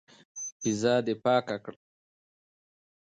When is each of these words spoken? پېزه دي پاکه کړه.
پېزه 0.59 0.93
دي 1.05 1.15
پاکه 1.23 1.57
کړه. 1.63 1.77